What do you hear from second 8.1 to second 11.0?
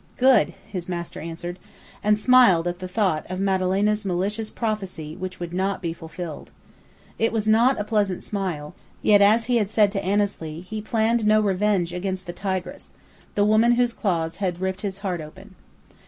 smile, yet, as he had said to Annesley, he